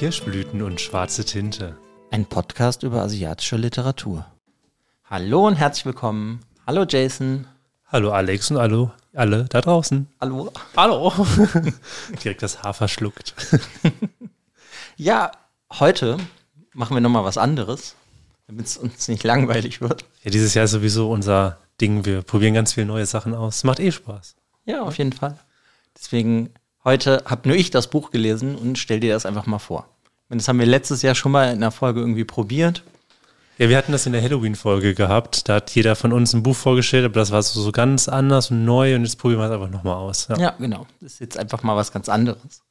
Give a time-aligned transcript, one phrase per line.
[0.00, 1.76] Kirschblüten und schwarze Tinte.
[2.10, 4.24] Ein Podcast über asiatische Literatur.
[5.04, 6.40] Hallo und herzlich willkommen.
[6.66, 7.46] Hallo Jason.
[7.86, 10.06] Hallo Alex und hallo alle da draußen.
[10.18, 10.50] Hallo.
[10.74, 11.12] Hallo.
[12.24, 13.34] Direkt das Haar verschluckt.
[14.96, 15.32] Ja,
[15.78, 16.16] heute
[16.72, 17.94] machen wir nochmal was anderes,
[18.46, 20.06] damit es uns nicht langweilig wird.
[20.22, 22.06] Ja, dieses Jahr ist sowieso unser Ding.
[22.06, 23.56] Wir probieren ganz viele neue Sachen aus.
[23.56, 24.34] Es macht eh Spaß.
[24.64, 25.38] Ja, auf jeden Fall.
[25.94, 29.88] Deswegen, heute habe nur ich das Buch gelesen und stell dir das einfach mal vor.
[30.28, 32.82] Und das haben wir letztes Jahr schon mal in einer Folge irgendwie probiert.
[33.58, 35.48] Ja, wir hatten das in der Halloween-Folge gehabt.
[35.48, 38.50] Da hat jeder von uns ein Buch vorgestellt, aber das war so, so ganz anders
[38.50, 40.28] und neu und jetzt probieren wir es einfach nochmal aus.
[40.28, 40.38] Ja.
[40.38, 40.86] Ja, genau.
[41.00, 42.62] Das ist jetzt einfach mal was ganz anderes.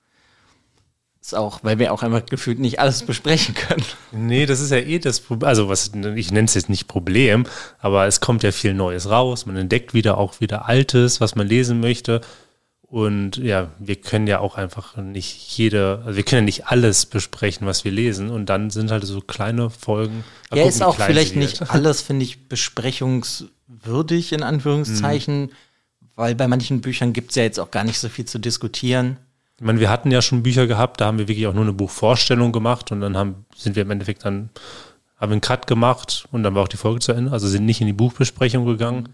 [1.21, 3.83] Ist auch, weil wir auch einfach gefühlt nicht alles besprechen können.
[4.11, 5.47] Nee, das ist ja eh das Problem.
[5.47, 7.45] Also, was, ich nenne es jetzt nicht Problem,
[7.77, 9.45] aber es kommt ja viel Neues raus.
[9.45, 12.21] Man entdeckt wieder auch wieder Altes, was man lesen möchte.
[12.89, 17.05] Und ja, wir können ja auch einfach nicht jede, also wir können ja nicht alles
[17.05, 18.31] besprechen, was wir lesen.
[18.31, 20.23] Und dann sind halt so kleine Folgen.
[20.49, 25.51] Ja, gucken, ist auch vielleicht nicht alles, finde ich, besprechungswürdig in Anführungszeichen,
[26.15, 29.17] weil bei manchen Büchern gibt es ja jetzt auch gar nicht so viel zu diskutieren.
[29.57, 31.73] Ich meine, wir hatten ja schon Bücher gehabt, da haben wir wirklich auch nur eine
[31.73, 34.49] Buchvorstellung gemacht und dann haben, sind wir im Endeffekt dann,
[35.17, 37.33] haben wir einen Cut gemacht und dann war auch die Folge zu Ende.
[37.33, 39.09] Also sind nicht in die Buchbesprechung gegangen,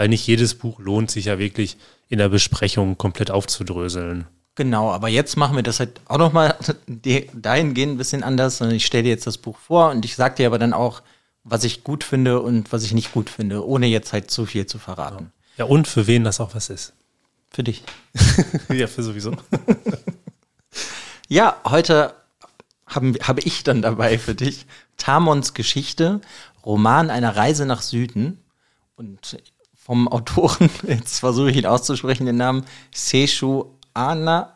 [0.00, 1.76] weil nicht jedes Buch lohnt sich ja wirklich
[2.08, 4.26] in der Besprechung komplett aufzudröseln.
[4.54, 6.56] Genau, aber jetzt machen wir das halt auch nochmal
[7.34, 8.62] dahingehend ein bisschen anders.
[8.62, 11.02] Und ich stelle dir jetzt das Buch vor und ich sage dir aber dann auch,
[11.44, 14.64] was ich gut finde und was ich nicht gut finde, ohne jetzt halt zu viel
[14.64, 15.32] zu verraten.
[15.58, 16.94] Ja, und für wen das auch was ist.
[17.50, 17.82] Für dich.
[18.72, 19.36] ja, für sowieso.
[21.28, 22.14] Ja, heute
[22.86, 26.22] haben, habe ich dann dabei für dich Tamons Geschichte,
[26.64, 28.42] Roman einer Reise nach Süden.
[28.96, 29.36] Und
[29.82, 34.54] vom Autoren, jetzt versuche ich ihn auszusprechen, den Namen Seishu Ana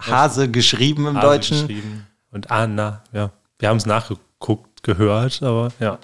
[0.00, 1.60] Hase geschrieben im Hase Deutschen.
[1.68, 2.06] geschrieben.
[2.30, 3.30] Und Anna, ja.
[3.58, 5.98] Wir haben es nachgeguckt, gehört, aber ja,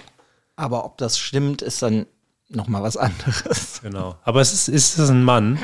[0.55, 2.07] Aber ob das stimmt, ist dann
[2.49, 3.81] nochmal was anderes.
[3.83, 4.15] genau.
[4.23, 5.59] Aber es ist, ist es ein Mann?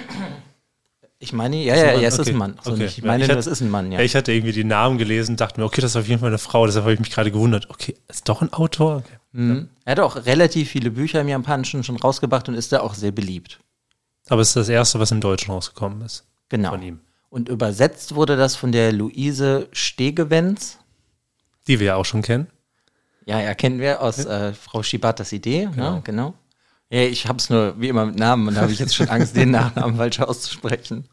[1.22, 2.56] Ich meine, ja, ja, ja, es ist Okay, ein Mann.
[2.60, 2.86] Also okay.
[2.86, 4.00] ich Ja, meine, ich hatte- es ist ein Mann, ja.
[4.00, 6.30] Ja, ich hatte irgendwie die Namen gelesen, dachte mir, okay, das ist auf jeden Fall
[6.30, 6.66] eine Frau.
[6.66, 7.70] Deshalb habe ich mich gerade gewundert.
[7.70, 8.98] Okay, ist doch ein Autor?
[8.98, 9.18] Okay.
[9.34, 9.68] Mhm.
[9.84, 13.12] Er hat auch relativ viele Bücher im Japanischen schon rausgebracht und ist da auch sehr
[13.12, 13.60] beliebt.
[14.30, 16.24] Aber es ist das erste, was im Deutschen rausgekommen ist.
[16.48, 16.70] Genau.
[16.70, 17.00] Von ihm.
[17.30, 20.78] Und übersetzt wurde das von der Luise Stegewenz.
[21.68, 22.48] Die wir ja auch schon kennen.
[23.26, 25.96] Ja, ja, kennen wir aus äh, Frau Shibatas Idee, Genau.
[25.96, 26.02] ne?
[26.04, 26.34] genau.
[26.90, 29.10] Ja, ich habe es nur wie immer mit Namen und da habe ich jetzt schon
[29.10, 31.08] Angst, den Nachnamen falsch auszusprechen.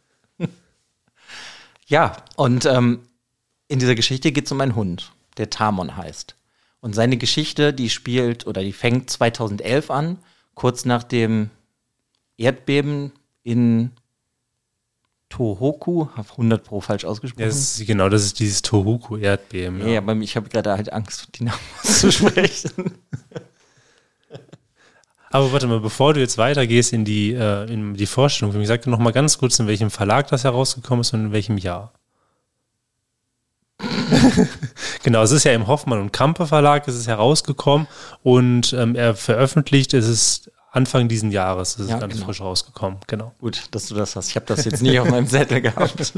[1.86, 3.00] ja, und ähm,
[3.68, 6.34] in dieser Geschichte geht es um einen Hund, der Tamon heißt.
[6.80, 10.18] Und seine Geschichte, die spielt oder die fängt 2011 an,
[10.54, 11.50] kurz nach dem
[12.38, 13.12] Erdbeben
[13.42, 13.90] in
[15.28, 17.42] Tohoku, hab 100 pro falsch ausgesprochen.
[17.42, 19.86] Ja, das ist, genau, das ist dieses Tohoku-Erdbeben.
[19.86, 22.70] Ja, aber ich habe gerade halt Angst, die Namen auszusprechen.
[25.30, 28.90] Aber warte mal, bevor du jetzt weitergehst in die, äh, in die Vorstellung, sag dir
[28.90, 31.92] noch mal ganz kurz, in welchem Verlag das herausgekommen ist und in welchem Jahr.
[35.02, 37.86] genau, es ist ja im Hoffmann und Kampe Verlag, es ist herausgekommen
[38.22, 42.26] und ähm, er veröffentlicht, es ist Anfang diesen Jahres, es ist Ja, ganz genau.
[42.26, 43.32] frisch rausgekommen, genau.
[43.40, 44.28] Gut, dass du das hast.
[44.28, 46.12] Ich habe das jetzt nicht auf meinem Zettel gehabt.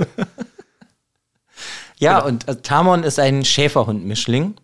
[1.98, 4.56] ja, und äh, Tamon ist ein Schäferhund-Mischling.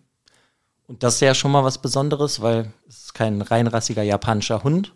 [0.87, 4.93] Und das ist ja schon mal was Besonderes, weil es ist kein reinrassiger japanischer Hund.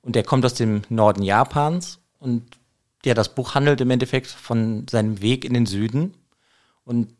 [0.00, 2.00] Und der kommt aus dem Norden Japans.
[2.18, 2.58] Und
[3.04, 6.14] ja, das Buch handelt im Endeffekt von seinem Weg in den Süden.
[6.84, 7.14] Und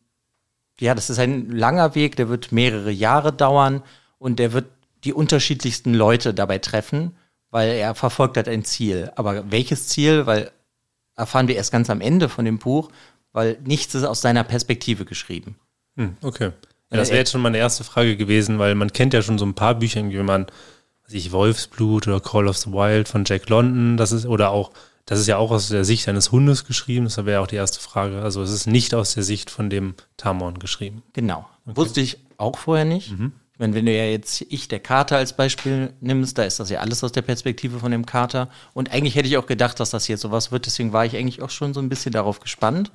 [0.80, 3.82] ja, das ist ein langer Weg, der wird mehrere Jahre dauern
[4.18, 4.66] und der wird
[5.04, 7.16] die unterschiedlichsten Leute dabei treffen,
[7.50, 9.10] weil er verfolgt hat ein Ziel.
[9.16, 10.26] Aber welches Ziel?
[10.26, 10.50] Weil
[11.16, 12.90] erfahren wir erst ganz am Ende von dem Buch,
[13.32, 15.56] weil nichts ist aus seiner Perspektive geschrieben.
[15.96, 16.52] Hm, okay.
[16.90, 19.38] Ja, das Äh, wäre jetzt schon meine erste Frage gewesen, weil man kennt ja schon
[19.38, 20.46] so ein paar Bücher, wenn man,
[21.04, 24.70] weiß ich, Wolfsblut oder Call of the Wild von Jack London, das ist, oder auch,
[25.06, 27.56] das ist ja auch aus der Sicht eines Hundes geschrieben, das wäre ja auch die
[27.56, 28.20] erste Frage.
[28.22, 31.02] Also es ist nicht aus der Sicht von dem Tamon geschrieben.
[31.12, 31.46] Genau.
[31.64, 33.12] Wusste ich auch vorher nicht.
[33.12, 36.70] Ich meine, wenn du ja jetzt ich, der Kater, als Beispiel nimmst, da ist das
[36.70, 38.48] ja alles aus der Perspektive von dem Kater.
[38.72, 40.66] Und eigentlich hätte ich auch gedacht, dass das hier sowas wird.
[40.66, 42.92] Deswegen war ich eigentlich auch schon so ein bisschen darauf gespannt.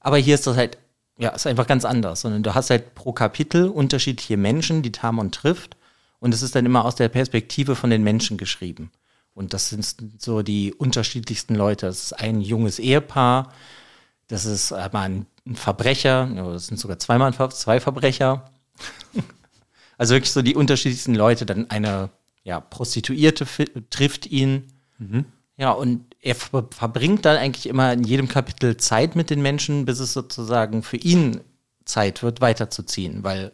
[0.00, 0.78] Aber hier ist das halt,
[1.18, 2.22] ja, ist einfach ganz anders.
[2.22, 5.76] Sondern du hast halt pro Kapitel unterschiedliche Menschen, die Tamon trifft.
[6.20, 8.90] Und es ist dann immer aus der Perspektive von den Menschen geschrieben.
[9.34, 11.86] Und das sind so die unterschiedlichsten Leute.
[11.86, 13.52] Das ist ein junges Ehepaar,
[14.26, 18.50] das ist einmal ein, Verbrecher, das sind sogar zweimal zwei Verbrecher.
[19.96, 21.46] also wirklich so die unterschiedlichsten Leute.
[21.46, 22.10] Dann eine
[22.42, 23.46] ja, Prostituierte
[23.88, 24.72] trifft ihn.
[25.58, 29.84] Ja, und er ver verbringt dann eigentlich immer in jedem Kapitel Zeit mit den Menschen,
[29.84, 31.40] bis es sozusagen für ihn
[31.84, 33.52] Zeit wird, weiterzuziehen, weil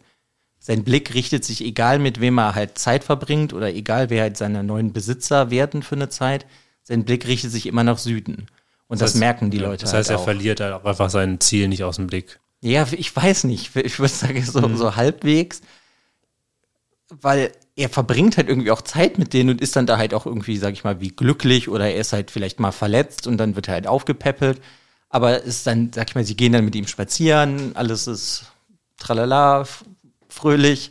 [0.59, 4.37] sein Blick richtet sich, egal mit wem er halt Zeit verbringt oder egal wer halt
[4.37, 6.47] seine neuen Besitzer werden für eine Zeit,
[6.83, 8.49] sein Blick richtet sich immer nach Süden.
[8.89, 10.25] Und das, Das heißt, merken die Leute Das heißt, halt er auch.
[10.25, 12.39] verliert halt auch einfach sein Ziel nicht aus dem Blick.
[12.63, 13.75] Ja, ich weiß nicht.
[13.77, 15.63] Ich würde sagen, so, so halbwegs.
[17.09, 20.27] Weil er verbringt halt irgendwie auch Zeit mit denen und ist dann da halt auch
[20.27, 23.57] irgendwie, sag ich mal, wie glücklich oder er ist halt vielleicht mal verletzt und dann
[23.57, 24.61] wird er halt aufgepäppelt.
[25.09, 28.47] Aber ist dann, sag ich mal, sie gehen dann mit ihm spazieren, alles ist
[28.97, 29.65] tralala,
[30.29, 30.91] fröhlich.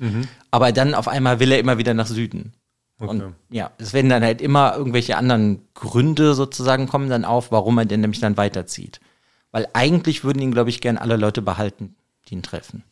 [0.51, 2.53] Aber dann auf einmal will er immer wieder nach Süden.
[3.00, 3.33] Und Okay.
[3.50, 7.85] ja, es werden dann halt immer irgendwelche anderen Gründe sozusagen kommen dann auf, warum er
[7.85, 9.01] denn nämlich dann weiterzieht.
[9.51, 11.95] Weil eigentlich würden ihn, glaube ich, gern alle Leute behalten,
[12.27, 12.83] die ihn treffen.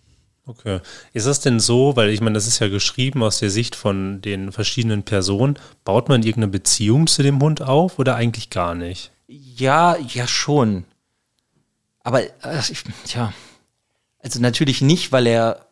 [0.46, 0.80] Okay.
[1.14, 4.22] Ist das denn so, weil ich meine, das ist ja geschrieben aus der Sicht von
[4.22, 9.12] den verschiedenen Personen, baut man irgendeine Beziehung zu dem Hund auf oder eigentlich gar nicht?
[9.28, 10.86] Ja, ja schon.
[12.04, 13.34] Aber äh, ich, tja,
[14.20, 15.68] also natürlich nicht, weil er,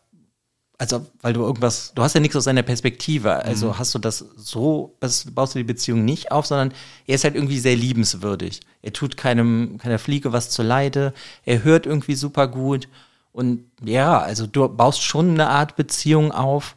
[0.78, 3.44] also weil du irgendwas, du hast ja nichts aus seiner Perspektive.
[3.44, 6.72] Also hast du das so, das baust du die Beziehung nicht auf, sondern
[7.06, 8.60] er ist halt irgendwie sehr liebenswürdig.
[8.82, 11.12] Er tut keinem, keiner Fliege was zu Leide.
[11.44, 12.88] Er hört irgendwie super gut.
[13.32, 16.76] Und ja, also du baust schon eine Art Beziehung auf,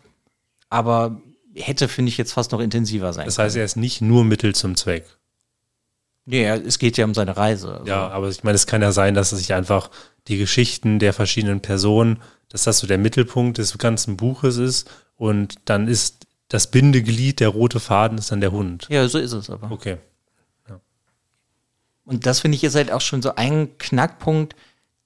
[0.69, 1.21] aber
[1.55, 4.55] hätte, finde ich, jetzt fast noch intensiver sein Das heißt, er ist nicht nur Mittel
[4.55, 5.05] zum Zweck.
[6.25, 7.73] Nee, es geht ja um seine Reise.
[7.73, 7.85] Also.
[7.85, 9.89] Ja, aber ich meine, es kann ja sein, dass es sich einfach
[10.27, 15.55] die Geschichten der verschiedenen Personen, dass das so der Mittelpunkt des ganzen Buches ist und
[15.65, 18.87] dann ist das Bindeglied, der rote Faden ist dann der Hund.
[18.89, 19.71] ja, so ist es aber.
[19.71, 19.97] Okay.
[22.05, 24.55] Und das finde ich ist halt auch schon so ein Knackpunkt,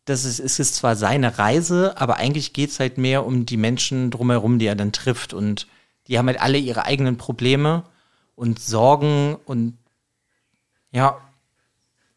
[0.09, 3.57] dass es, es ist zwar seine Reise, aber eigentlich geht es halt mehr um die
[3.57, 5.33] Menschen drumherum, die er dann trifft.
[5.33, 5.67] Und
[6.07, 7.83] die haben halt alle ihre eigenen Probleme
[8.35, 9.77] und Sorgen und
[10.91, 11.19] ja,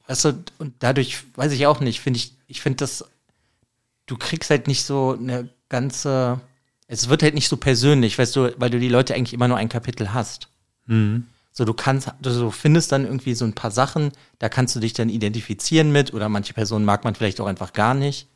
[0.06, 3.04] weißt du, und dadurch weiß ich auch nicht, finde ich, ich finde das,
[4.06, 6.40] du kriegst halt nicht so eine ganze,
[6.86, 9.56] es wird halt nicht so persönlich, weißt du, weil du die Leute eigentlich immer nur
[9.56, 10.48] ein Kapitel hast.
[11.52, 14.92] So, du kannst, du findest dann irgendwie so ein paar Sachen, da kannst du dich
[14.92, 18.28] dann identifizieren mit oder manche Personen mag man vielleicht auch einfach gar nicht.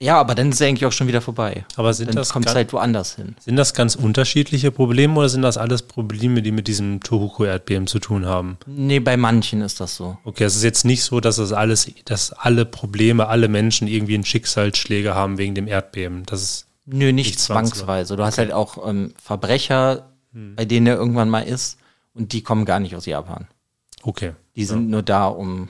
[0.00, 1.64] Ja, aber dann ist es eigentlich auch schon wieder vorbei.
[1.74, 3.34] Aber sind dann das kommt halt woanders hin.
[3.40, 7.98] Sind das ganz unterschiedliche Probleme oder sind das alles Probleme, die mit diesem Tohoku-Erdbeben zu
[7.98, 8.58] tun haben?
[8.66, 10.16] Nee, bei manchen ist das so.
[10.22, 14.14] Okay, es ist jetzt nicht so, dass das alles, dass alle Probleme, alle Menschen irgendwie
[14.14, 16.22] einen Schicksalsschläge haben wegen dem Erdbeben.
[16.26, 18.16] Das ist Nö, nicht, Nicht zwangsweise.
[18.16, 21.78] Du hast halt auch ähm, Verbrecher, bei denen er irgendwann mal ist
[22.14, 23.48] und die kommen gar nicht aus Japan.
[24.02, 24.32] okay.
[24.56, 25.68] Die sind nur da, um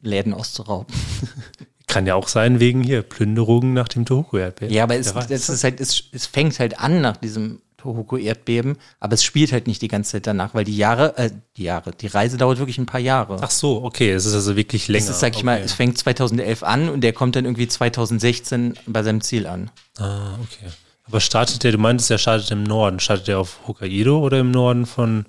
[0.00, 0.94] Läden auszurauben.
[1.86, 4.74] Kann ja auch sein wegen hier Plünderungen nach dem Tohoku-Erdbeben.
[4.74, 9.14] Ja, aber es, es ist halt, es, es fängt halt an nach diesem Tohoku-Erdbeben, aber
[9.14, 12.06] es spielt halt nicht die ganze Zeit danach, weil die Jahre, äh, die Jahre, die
[12.06, 13.38] Reise dauert wirklich ein paar Jahre.
[13.40, 15.04] Ach so, okay, es ist also wirklich länger.
[15.04, 15.64] es ist, sag ich mal, okay.
[15.64, 19.70] es fängt 2011 an und der kommt dann irgendwie 2016 bei seinem Ziel an.
[19.98, 20.70] Ah, okay.
[21.10, 23.00] Aber startet der, du meintest, er startet im Norden.
[23.00, 25.26] Startet der auf Hokkaido oder im Norden von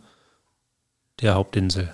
[1.22, 1.92] der Hauptinsel?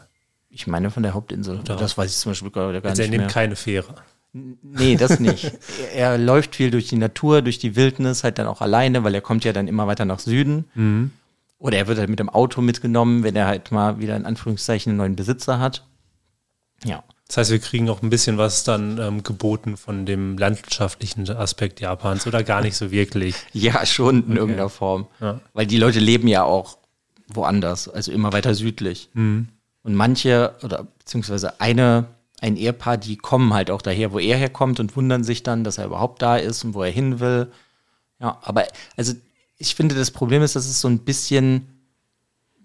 [0.49, 1.59] Ich meine von der Hauptinsel.
[1.63, 3.33] Das weiß ich zum Beispiel gar, gar Also er nicht nimmt mehr.
[3.33, 3.95] keine Fähre.
[4.33, 5.53] Nee, das nicht.
[5.93, 9.15] er, er läuft viel durch die Natur, durch die Wildnis, halt dann auch alleine, weil
[9.15, 10.65] er kommt ja dann immer weiter nach Süden.
[10.75, 11.11] Mhm.
[11.57, 14.91] Oder er wird halt mit dem Auto mitgenommen, wenn er halt mal wieder in Anführungszeichen
[14.91, 15.85] einen neuen Besitzer hat.
[16.83, 17.03] Ja.
[17.27, 21.81] Das heißt, wir kriegen auch ein bisschen was dann ähm, geboten von dem landwirtschaftlichen Aspekt
[21.81, 23.35] Japans oder gar nicht so wirklich.
[23.53, 25.07] Ja, schon in irgendeiner Form.
[25.19, 25.41] Ja.
[25.53, 26.77] Weil die Leute leben ja auch
[27.27, 29.09] woanders, also immer weiter südlich.
[29.13, 29.49] Mhm.
[29.83, 32.05] Und manche, oder beziehungsweise eine,
[32.39, 35.77] ein Ehepaar, die kommen halt auch daher, wo er herkommt und wundern sich dann, dass
[35.77, 37.51] er überhaupt da ist und wo er hin will.
[38.19, 38.65] Ja, aber
[38.95, 39.13] also
[39.57, 41.67] ich finde, das Problem ist, dass es so ein bisschen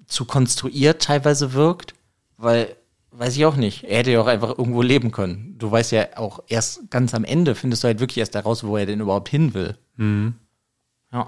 [0.07, 1.95] zu konstruiert teilweise wirkt,
[2.37, 2.77] weil,
[3.23, 5.55] weiß ich auch nicht, er hätte ja auch einfach irgendwo leben können.
[5.59, 8.77] Du weißt ja auch erst ganz am Ende, findest du halt wirklich erst heraus, wo
[8.77, 9.77] er denn überhaupt hin will.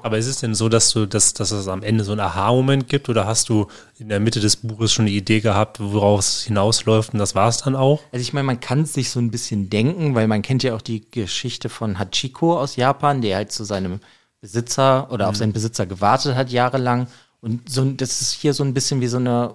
[0.03, 2.89] Aber ist es denn so, dass du, dass, dass es am Ende so einen Aha-Moment
[2.89, 6.43] gibt oder hast du in der Mitte des Buches schon eine Idee gehabt, worauf es
[6.43, 8.01] hinausläuft und das war es dann auch?
[8.11, 10.75] Also ich meine, man kann es sich so ein bisschen denken, weil man kennt ja
[10.75, 14.01] auch die Geschichte von Hachiko aus Japan, der halt zu seinem
[14.41, 17.07] Besitzer oder auf seinen Besitzer gewartet hat jahrelang.
[17.41, 19.55] Und so, das ist hier so ein bisschen wie so eine,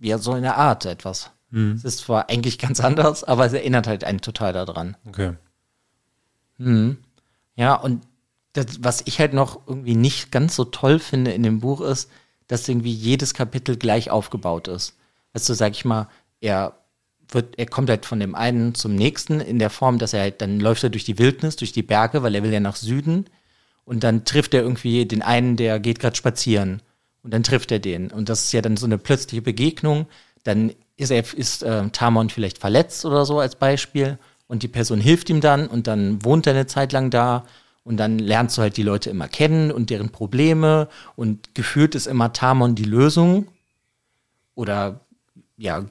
[0.00, 1.30] ja, so eine Art etwas.
[1.76, 4.96] Es ist zwar eigentlich ganz anders, aber es erinnert halt einen total daran.
[5.06, 5.34] Okay.
[7.56, 8.02] Ja, und
[8.52, 12.10] das, was ich halt noch irgendwie nicht ganz so toll finde in dem Buch ist,
[12.46, 14.96] dass irgendwie jedes Kapitel gleich aufgebaut ist.
[15.32, 16.08] Also sag ich mal,
[16.40, 16.74] er
[17.28, 20.40] wird, er kommt halt von dem einen zum nächsten in der Form, dass er halt,
[20.40, 23.26] dann läuft er durch die Wildnis, durch die Berge, weil er will ja nach Süden.
[23.84, 26.82] Und dann trifft er irgendwie den einen, der geht gerade spazieren.
[27.22, 28.10] Und dann trifft er den.
[28.10, 30.06] Und das ist ja dann so eine plötzliche Begegnung.
[30.44, 34.18] Dann ist er, ist äh, Tamon vielleicht verletzt oder so als Beispiel.
[34.48, 37.44] und die Person hilft ihm dann und dann wohnt er eine Zeit lang da
[37.84, 42.06] und dann lernst du halt die Leute immer kennen und deren Probleme und gefühlt ist
[42.08, 43.46] immer Tamon die Lösung
[44.54, 45.00] oder
[45.56, 45.84] ja,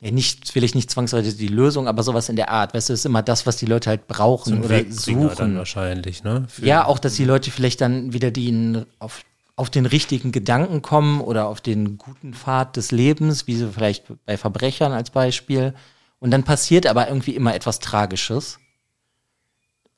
[0.00, 2.74] nicht, vielleicht nicht zwangsweise die Lösung, aber sowas in der Art.
[2.74, 5.56] Weißt du, ist immer das, was die Leute halt brauchen so oder suchen.
[5.56, 6.44] Wahrscheinlich, ne?
[6.48, 9.22] Für- Ja, auch, dass die Leute vielleicht dann wieder die auf,
[9.56, 14.04] auf den richtigen Gedanken kommen oder auf den guten Pfad des Lebens, wie so vielleicht
[14.26, 15.74] bei Verbrechern als Beispiel.
[16.18, 18.58] Und dann passiert aber irgendwie immer etwas Tragisches.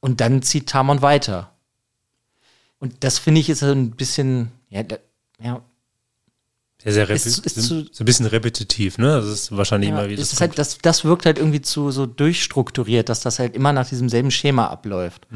[0.00, 1.52] Und dann zieht Tamon weiter.
[2.78, 4.82] Und das finde ich ist so ein bisschen, ja,
[5.40, 5.62] ja,
[6.82, 9.06] Sehr, sehr Ist- ist zu- so ein bisschen repetitiv, ne?
[9.16, 10.20] Das ist wahrscheinlich ja immer wieder.
[10.32, 13.88] ist halt, das, das wirkt halt irgendwie zu so durchstrukturiert, dass das halt immer nach
[13.88, 15.26] diesem selben Schema abläuft.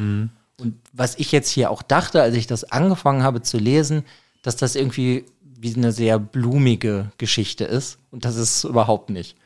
[0.60, 4.04] Und was ich jetzt hier auch dachte, als ich das angefangen habe zu lesen,
[4.42, 7.98] dass das irgendwie wie eine sehr blumige Geschichte ist.
[8.10, 9.36] Und das ist es überhaupt nicht.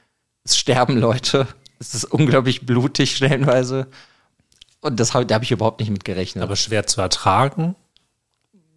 [0.45, 1.47] Es sterben Leute.
[1.81, 3.89] Es ist unglaublich blutig stellenweise.
[4.81, 6.43] Und das hab, da habe ich überhaupt nicht mit gerechnet.
[6.45, 7.75] aber schwer zu ertragen.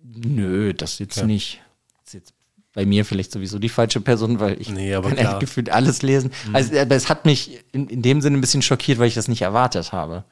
[0.03, 1.27] nö, das jetzt Okay.
[1.27, 1.62] nicht.
[2.03, 2.34] Das ist jetzt
[2.74, 5.03] bei mir vielleicht sowieso die falsche Person, weil ich Nee, kann.
[5.36, 5.39] Mhm.
[5.39, 6.32] gefühlt alles lesen.
[6.53, 9.27] Also, aber es hat mich in, in dem Sinne ein bisschen schockiert, weil ich das
[9.27, 10.24] nicht erwartet habe.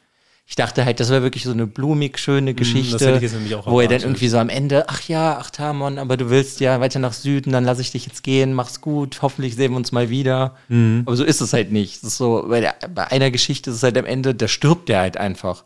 [0.48, 3.34] Ich dachte halt, das wäre wirklich so eine blumig schöne Geschichte, das hätte ich jetzt
[3.34, 6.30] nämlich auch wo er dann irgendwie so am Ende, ach ja, ach Tamon, aber du
[6.30, 9.72] willst ja weiter nach Süden, dann lasse ich dich jetzt gehen, mach's gut, hoffentlich sehen
[9.72, 10.56] wir uns mal wieder.
[10.68, 11.02] Mhm.
[11.08, 11.98] Aber so ist es halt nicht.
[11.98, 14.88] Es ist so, bei, der, bei einer Geschichte ist es halt am Ende, da stirbt
[14.88, 15.64] der halt einfach.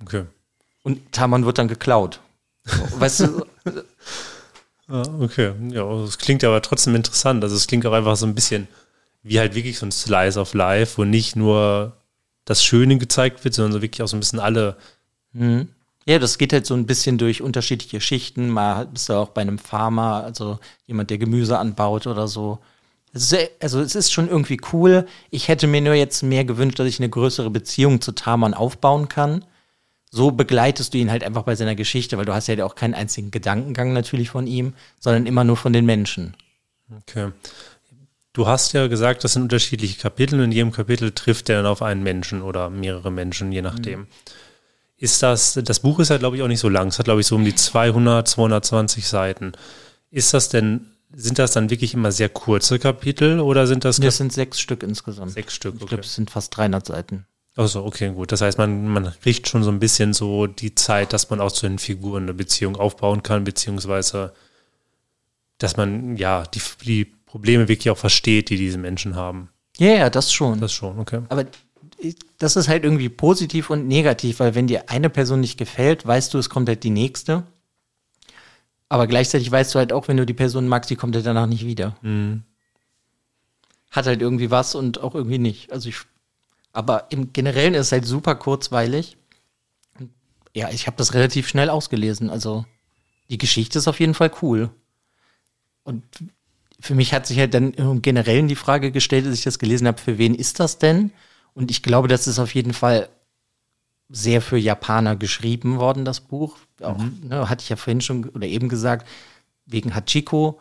[0.00, 0.22] Okay.
[0.84, 2.20] Und Tamon wird dann geklaut.
[2.98, 3.44] Weißt du,
[4.88, 5.52] Ah, okay.
[5.70, 7.42] Ja, das klingt aber trotzdem interessant.
[7.42, 8.68] Also es klingt auch einfach so ein bisschen
[9.22, 11.96] wie halt wirklich so ein Slice of Life, wo nicht nur
[12.46, 14.78] das Schöne gezeigt wird, sondern so wirklich auch so ein bisschen alle.
[16.06, 18.48] Ja, das geht halt so ein bisschen durch unterschiedliche Schichten.
[18.48, 22.60] Mal bist du auch bei einem Farmer, also jemand, der Gemüse anbaut oder so.
[23.12, 25.06] Sehr- also es ist schon irgendwie cool.
[25.30, 29.08] Ich hätte mir nur jetzt mehr gewünscht, dass ich eine größere Beziehung zu Tamon aufbauen
[29.08, 29.44] kann.
[30.10, 32.94] So begleitest du ihn halt einfach bei seiner Geschichte, weil du hast ja auch keinen
[32.94, 36.34] einzigen Gedankengang natürlich von ihm, sondern immer nur von den Menschen.
[37.00, 37.32] Okay.
[38.36, 41.64] Du hast ja gesagt, das sind unterschiedliche Kapitel und in jedem Kapitel trifft er dann
[41.64, 44.08] auf einen Menschen oder mehrere Menschen, je nachdem.
[44.98, 46.88] Ist das, das Buch ist ja, glaube ich, auch nicht so lang.
[46.88, 49.52] Es hat, glaube ich, so um die 200, 220 Seiten.
[50.10, 54.18] Ist das denn, sind das dann wirklich immer sehr kurze Kapitel oder sind das, Das
[54.18, 55.32] sind sechs Stück insgesamt.
[55.32, 55.76] sechs Stück?
[55.80, 57.24] Ich glaube, es sind fast 300 Seiten.
[57.56, 58.32] Achso, okay, gut.
[58.32, 61.52] Das heißt, man, man kriegt schon so ein bisschen so die Zeit, dass man auch
[61.52, 64.34] zu den Figuren eine Beziehung aufbauen kann, beziehungsweise,
[65.56, 69.50] dass man, ja, die, die Probleme wirklich auch versteht, die diese Menschen haben.
[69.76, 70.60] Ja, ja, das schon.
[70.60, 71.20] Das schon, okay.
[71.28, 71.44] Aber
[72.38, 76.32] das ist halt irgendwie positiv und negativ, weil wenn dir eine Person nicht gefällt, weißt
[76.32, 77.44] du, es kommt halt die nächste.
[78.88, 81.46] Aber gleichzeitig weißt du halt auch, wenn du die Person magst, die kommt halt danach
[81.46, 81.96] nicht wieder.
[83.90, 85.72] Hat halt irgendwie was und auch irgendwie nicht.
[85.72, 85.96] Also ich,
[86.72, 89.16] aber im Generellen ist es halt super kurzweilig.
[90.54, 92.30] Ja, ich habe das relativ schnell ausgelesen.
[92.30, 92.64] Also
[93.28, 94.70] die Geschichte ist auf jeden Fall cool.
[95.82, 96.04] Und
[96.80, 99.86] für mich hat sich halt dann im Generellen die Frage gestellt, als ich das gelesen
[99.86, 101.12] habe, für wen ist das denn?
[101.54, 103.08] Und ich glaube, das ist auf jeden Fall
[104.08, 106.58] sehr für Japaner geschrieben worden, das Buch.
[106.80, 109.08] Auch, ne, hatte ich ja vorhin schon oder eben gesagt,
[109.64, 110.60] wegen Hachiko.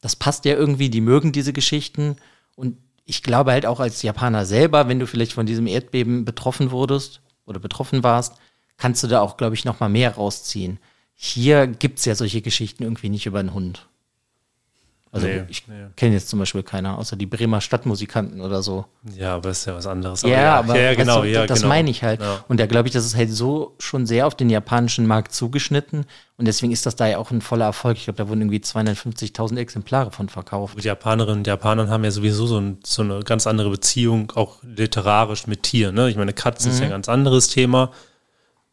[0.00, 2.16] Das passt ja irgendwie, die mögen diese Geschichten.
[2.56, 6.70] Und ich glaube halt auch als Japaner selber, wenn du vielleicht von diesem Erdbeben betroffen
[6.70, 8.34] wurdest oder betroffen warst,
[8.76, 10.78] kannst du da auch, glaube ich, noch mal mehr rausziehen.
[11.14, 13.89] Hier gibt's ja solche Geschichten irgendwie nicht über einen Hund.
[15.12, 15.86] Also Nee, ich nee.
[15.96, 18.84] kenne jetzt zum Beispiel keiner, außer die Bremer Stadtmusikanten oder so.
[19.16, 20.22] Ja, aber ist ja was anderes.
[20.22, 21.68] Ja, aber ja, weißt genau, du, ja, das genau.
[21.68, 22.20] meine ich halt.
[22.20, 22.44] Ja.
[22.46, 26.06] Und da glaube ich, das ist halt so schon sehr auf den japanischen Markt zugeschnitten.
[26.36, 27.96] Und deswegen ist das da ja auch ein voller Erfolg.
[27.96, 30.76] Ich glaube, da wurden irgendwie 250.000 Exemplare von verkauft.
[30.78, 34.62] Die Japanerinnen und Japaner haben ja sowieso so, ein, so eine ganz andere Beziehung, auch
[34.62, 35.96] literarisch mit Tieren.
[35.96, 36.08] Ne?
[36.08, 37.90] Ich meine, Katzen ist ja ein ganz anderes Thema.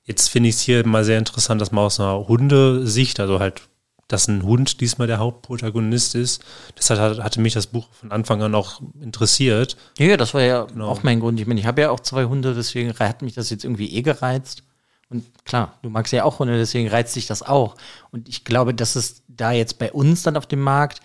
[0.05, 3.63] Jetzt finde ich es hier mal sehr interessant, dass man aus einer Hundesicht, also halt,
[4.07, 6.43] dass ein Hund diesmal der Hauptprotagonist ist.
[6.77, 9.75] Deshalb hat, hatte mich das Buch von Anfang an auch interessiert.
[9.97, 10.87] Ja, ja, das war ja Genau.
[10.87, 11.39] auch mein Grund.
[11.39, 14.01] Ich meine, ich habe ja auch zwei Hunde, deswegen hat mich das jetzt irgendwie eh
[14.01, 14.63] gereizt.
[15.09, 17.75] Und klar, du magst ja auch Hunde, deswegen reizt dich das auch.
[18.11, 20.99] Und ich glaube, dass es da jetzt bei uns dann auf dem Markt,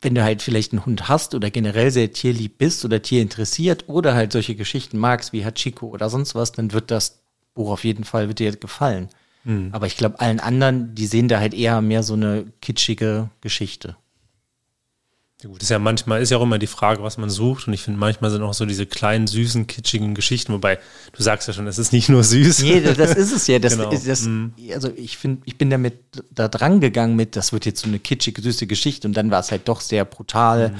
[0.00, 3.88] wenn du halt vielleicht einen Hund hast oder generell sehr tierlieb bist oder Tier interessiert
[3.88, 7.20] oder halt solche Geschichten magst wie Hachiko oder sonst was, dann wird das
[7.54, 9.08] Buch auf jeden Fall wird dir gefallen.
[9.72, 13.96] Aber ich glaube, allen anderen, die sehen da halt eher mehr so eine kitschige Geschichte.
[15.42, 17.68] Ja, Gut, ist ja manchmal, ist ja auch immer die Frage, was man sucht.
[17.68, 20.78] Und ich finde, manchmal sind auch so diese kleinen, süßen, kitschigen Geschichten, wobei
[21.12, 22.62] du sagst ja schon, es ist nicht nur süß.
[22.62, 23.58] Nee, das ist es ja.
[23.58, 23.90] Das, Genau.
[23.90, 24.28] ist das,
[24.74, 25.94] Also ich finde, ich bin damit
[26.30, 29.40] da dran gegangen mit, das wird jetzt so eine kitschige, süße Geschichte und dann war
[29.40, 30.74] es halt doch sehr brutal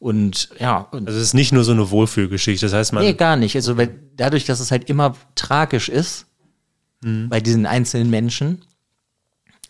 [0.00, 0.88] Und ja.
[0.90, 2.66] Und also es ist nicht nur so eine Wohlfühlgeschichte.
[2.66, 3.04] Das heißt, man.
[3.04, 3.54] Nee, gar nicht.
[3.54, 6.26] Also weil dadurch, dass es halt immer tragisch ist,
[7.02, 7.28] mhm.
[7.28, 8.64] bei diesen einzelnen Menschen.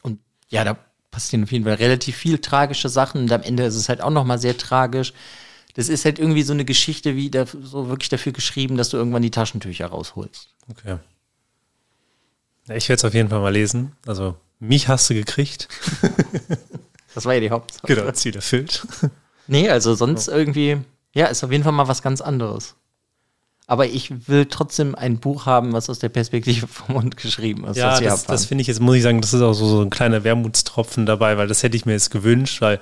[0.03, 0.19] Und
[0.49, 0.77] ja, da
[1.11, 3.23] passieren auf jeden Fall relativ viel tragische Sachen.
[3.23, 5.13] Und am Ende ist es halt auch nochmal sehr tragisch.
[5.75, 8.97] Das ist halt irgendwie so eine Geschichte, wie da, so wirklich dafür geschrieben, dass du
[8.97, 10.49] irgendwann die Taschentücher rausholst.
[10.69, 10.99] Okay.
[12.69, 13.93] Ja, ich werde es auf jeden Fall mal lesen.
[14.07, 15.69] Also, mich hast du gekriegt.
[17.15, 17.87] das war ja die Hauptsache.
[17.87, 18.87] Genau, Ziel erfüllt.
[19.47, 20.79] Nee, also sonst irgendwie,
[21.13, 22.77] ja, ist auf jeden Fall mal was ganz anderes.
[23.71, 27.77] Aber ich will trotzdem ein Buch haben, was aus der Perspektive vom Mund geschrieben ist.
[27.77, 29.91] Ja, das, das finde ich jetzt, muss ich sagen, das ist auch so, so ein
[29.91, 32.81] kleiner Wermutstropfen dabei, weil das hätte ich mir jetzt gewünscht, weil,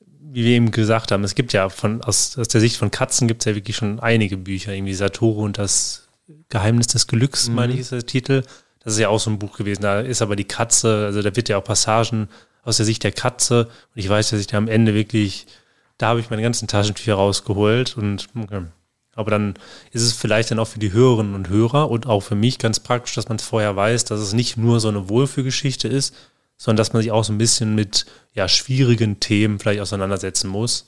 [0.00, 3.26] wie wir eben gesagt haben, es gibt ja von, aus, aus der Sicht von Katzen
[3.26, 6.08] gibt es ja wirklich schon einige Bücher, irgendwie Satoru und das
[6.50, 7.54] Geheimnis des Glücks, mhm.
[7.54, 8.42] meine ich, ist der Titel.
[8.84, 9.80] Das ist ja auch so ein Buch gewesen.
[9.80, 12.28] Da ist aber die Katze, also da wird ja auch Passagen
[12.64, 13.64] aus der Sicht der Katze.
[13.64, 15.46] Und ich weiß, dass ich da am Ende wirklich
[16.02, 18.62] da habe ich meine ganzen Taschentücher rausgeholt und okay.
[19.14, 19.54] Aber dann
[19.90, 22.80] ist es vielleicht dann auch für die Hörerinnen und Hörer und auch für mich ganz
[22.80, 26.14] praktisch, dass man vorher weiß, dass es nicht nur so eine Wohlfühlgeschichte ist,
[26.56, 30.86] sondern dass man sich auch so ein bisschen mit ja, schwierigen Themen vielleicht auseinandersetzen muss.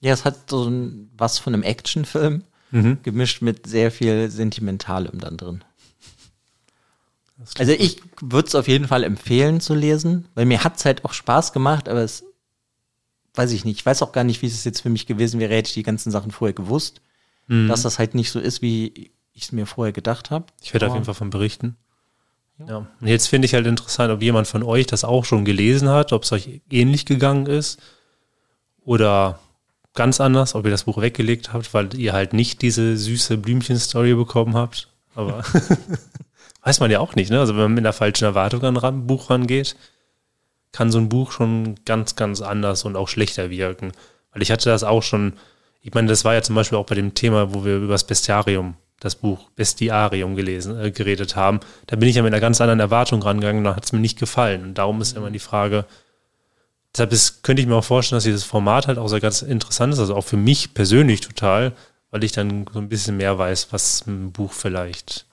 [0.00, 2.98] Ja, es hat so ein, was von einem Actionfilm mhm.
[3.02, 5.64] gemischt mit sehr viel Sentimentalem dann drin.
[7.58, 11.04] Also ich würde es auf jeden Fall empfehlen zu lesen, weil mir hat es halt
[11.04, 12.24] auch Spaß gemacht, aber es
[13.34, 15.54] weiß ich nicht, ich weiß auch gar nicht, wie es jetzt für mich gewesen wäre,
[15.54, 17.00] hätte ich die ganzen Sachen vorher gewusst,
[17.46, 17.68] mhm.
[17.68, 20.46] dass das halt nicht so ist, wie ich es mir vorher gedacht habe.
[20.62, 21.76] Ich werde auf jeden Fall von berichten.
[22.58, 22.66] Ja.
[22.66, 22.76] ja.
[23.00, 26.12] Und jetzt finde ich halt interessant, ob jemand von euch das auch schon gelesen hat,
[26.12, 27.80] ob es euch ähnlich gegangen ist
[28.84, 29.40] oder
[29.94, 34.14] ganz anders, ob ihr das Buch weggelegt habt, weil ihr halt nicht diese süße Blümchen-Story
[34.14, 34.88] bekommen habt.
[35.14, 35.44] Aber
[36.62, 37.40] weiß man ja auch nicht, ne?
[37.40, 39.76] Also wenn man mit einer falschen Erwartung an ein Buch rangeht,
[40.72, 43.92] kann so ein Buch schon ganz, ganz anders und auch schlechter wirken.
[44.32, 45.34] Weil ich hatte das auch schon,
[45.84, 48.06] ich meine, das war ja zum Beispiel auch bei dem Thema, wo wir über das
[48.06, 51.60] Bestiarium, das Buch Bestiarium gelesen, äh, geredet haben.
[51.86, 53.98] Da bin ich ja mit einer ganz anderen Erwartung rangegangen und da hat es mir
[53.98, 54.64] nicht gefallen.
[54.64, 55.84] Und darum ist immer die Frage,
[56.94, 59.92] deshalb ist, könnte ich mir auch vorstellen, dass dieses Format halt auch sehr ganz interessant
[59.92, 61.72] ist, also auch für mich persönlich total,
[62.10, 65.26] weil ich dann so ein bisschen mehr weiß, was ein Buch vielleicht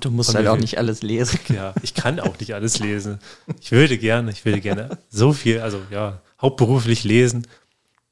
[0.00, 1.40] Du musst halt auch nicht alles lesen.
[1.48, 3.18] Ja, ich kann auch nicht alles lesen.
[3.60, 7.46] Ich würde gerne, ich würde gerne so viel, also ja, hauptberuflich lesen.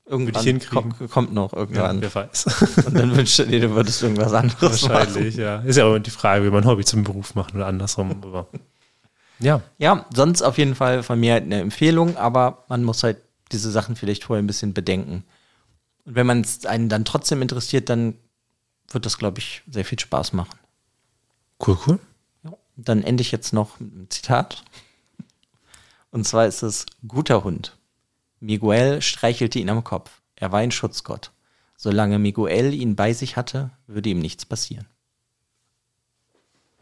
[0.05, 0.97] Irgendwann hinkriegen.
[0.99, 1.97] Kommt, kommt noch irgendwann.
[1.97, 2.87] Ja, wer weiß.
[2.87, 5.41] Und dann wünscht du dir, du würdest irgendwas anderes Wahrscheinlich, machen.
[5.41, 5.61] ja.
[5.61, 8.11] Ist ja auch die Frage, wie man Hobby zum Beruf macht oder andersrum.
[8.23, 8.49] Aber
[9.39, 9.63] ja.
[9.79, 13.19] Ja, sonst auf jeden Fall von mir eine Empfehlung, aber man muss halt
[13.53, 15.25] diese Sachen vielleicht vorher ein bisschen bedenken.
[16.05, 18.15] Und wenn man es einen dann trotzdem interessiert, dann
[18.91, 20.59] wird das, glaube ich, sehr viel Spaß machen.
[21.65, 21.99] Cool, cool.
[22.43, 22.53] Ja.
[22.77, 24.65] Dann ende ich jetzt noch mit einem Zitat.
[26.11, 27.77] Und zwar ist es guter Hund.
[28.45, 30.21] Miguel streichelte ihn am Kopf.
[30.35, 31.31] Er war ein Schutzgott.
[31.77, 34.89] Solange Miguel ihn bei sich hatte, würde ihm nichts passieren.